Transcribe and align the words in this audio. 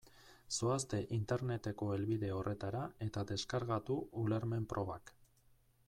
Zoazte 0.59 1.01
Interneteko 1.17 1.89
helbide 1.97 2.31
horretara 2.37 2.81
eta 3.09 3.25
deskargatu 3.33 3.99
ulermen-probak. 4.23 5.15